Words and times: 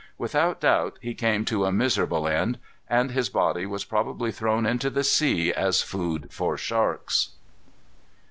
Without 0.17 0.59
doubt, 0.61 0.97
he 0.99 1.13
came 1.13 1.45
to 1.45 1.63
a 1.63 1.71
miserable 1.71 2.27
end; 2.27 2.57
and 2.89 3.11
his 3.11 3.29
body 3.29 3.67
was 3.67 3.85
probably 3.85 4.31
thrown 4.31 4.65
into 4.65 4.89
the 4.89 5.03
sea 5.03 5.53
as 5.53 5.83
food 5.83 6.29
for 6.31 6.57
sharks. 6.57 7.33